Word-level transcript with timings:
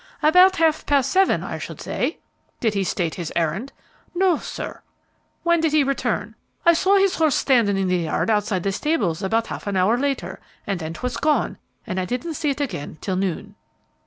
"About 0.23 0.55
half 0.55 0.83
past 0.87 1.11
seven, 1.11 1.43
I 1.43 1.59
should 1.59 1.79
say." 1.79 2.17
"Did 2.59 2.73
he 2.73 2.83
state 2.83 3.13
his 3.13 3.31
errand?" 3.35 3.71
"No, 4.15 4.37
sir." 4.39 4.81
"When 5.43 5.59
did 5.59 5.73
he 5.73 5.83
return?" 5.83 6.33
"I 6.65 6.73
saw 6.73 6.97
his 6.97 7.17
horse 7.17 7.35
standing 7.35 7.77
in 7.77 7.87
the 7.87 7.97
yard 7.97 8.27
outside 8.31 8.63
the 8.63 8.71
stables 8.71 9.21
about 9.21 9.45
half 9.45 9.67
an 9.67 9.77
hour 9.77 10.03
after, 10.03 10.39
and 10.65 10.79
then 10.79 10.93
'twas 10.95 11.17
gone, 11.17 11.59
and 11.85 11.99
I 11.99 12.05
didn't 12.05 12.33
see 12.33 12.49
it 12.49 12.59
again 12.61 12.97
till 12.99 13.15
noon." 13.15 13.53